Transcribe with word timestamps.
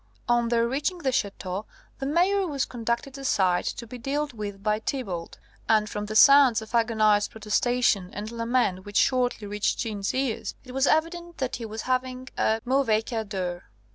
On 0.27 0.49
their 0.49 0.67
reaching 0.67 0.97
the 0.97 1.11
Ch√¢teau 1.11 1.65
the 1.99 2.07
Mayor 2.07 2.47
was 2.47 2.65
conducted 2.65 3.19
aside, 3.19 3.65
to 3.65 3.85
be 3.85 3.99
dealt 3.99 4.33
with 4.33 4.63
by 4.63 4.79
Thibault; 4.79 5.37
and 5.69 5.87
from 5.87 6.07
the 6.07 6.15
sounds 6.15 6.59
of 6.59 6.73
agonised 6.73 7.29
protestation 7.29 8.09
and 8.11 8.31
lament 8.31 8.83
which 8.83 8.97
shortly 8.97 9.45
reached 9.45 9.77
Jeanne's 9.77 10.11
ears, 10.15 10.55
it 10.63 10.71
was 10.71 10.87
evident 10.87 11.37
that 11.37 11.57
he 11.57 11.67
was 11.67 11.83
having 11.83 12.29
a 12.35 12.61
mauvais 12.65 13.03
quart 13.03 13.29
d'heure. 13.29 13.61